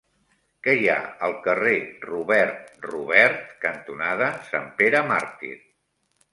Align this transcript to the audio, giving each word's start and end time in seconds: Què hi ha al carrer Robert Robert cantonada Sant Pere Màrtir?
Què 0.67 0.73
hi 0.77 0.87
ha 0.93 0.95
al 1.27 1.35
carrer 1.47 1.73
Robert 2.07 2.73
Robert 2.87 3.47
cantonada 3.69 4.33
Sant 4.51 4.69
Pere 4.83 5.07
Màrtir? 5.15 5.57